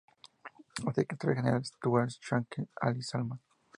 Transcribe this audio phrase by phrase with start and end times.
[0.87, 3.39] El secretario general actual es Shaikh Ali Salman.